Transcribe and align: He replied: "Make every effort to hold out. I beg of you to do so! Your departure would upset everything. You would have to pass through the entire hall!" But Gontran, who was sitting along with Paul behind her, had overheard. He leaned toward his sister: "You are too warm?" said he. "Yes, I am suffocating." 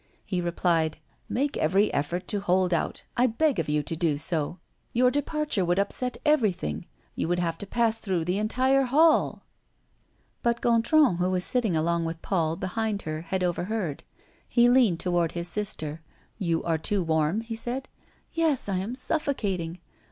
He 0.25 0.41
replied: 0.41 0.97
"Make 1.29 1.55
every 1.57 1.93
effort 1.93 2.27
to 2.29 2.39
hold 2.39 2.73
out. 2.73 3.03
I 3.15 3.27
beg 3.27 3.59
of 3.59 3.69
you 3.69 3.83
to 3.83 3.95
do 3.95 4.17
so! 4.17 4.57
Your 4.93 5.11
departure 5.11 5.63
would 5.63 5.77
upset 5.77 6.17
everything. 6.25 6.87
You 7.15 7.27
would 7.27 7.37
have 7.37 7.59
to 7.59 7.67
pass 7.67 7.99
through 7.99 8.25
the 8.25 8.39
entire 8.39 8.85
hall!" 8.85 9.43
But 10.41 10.59
Gontran, 10.59 11.17
who 11.17 11.29
was 11.29 11.43
sitting 11.43 11.75
along 11.75 12.05
with 12.05 12.19
Paul 12.23 12.55
behind 12.55 13.03
her, 13.03 13.21
had 13.21 13.43
overheard. 13.43 14.03
He 14.47 14.67
leaned 14.67 14.99
toward 14.99 15.33
his 15.33 15.47
sister: 15.47 16.01
"You 16.39 16.63
are 16.63 16.79
too 16.79 17.03
warm?" 17.03 17.45
said 17.55 17.87
he. 18.27 18.41
"Yes, 18.41 18.67
I 18.67 18.77
am 18.79 18.95
suffocating." 18.95 19.77